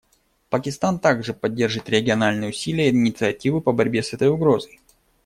[0.49, 4.79] Пакистан также поддержит региональные усилия и инициативы по борьбе с этой угрозой.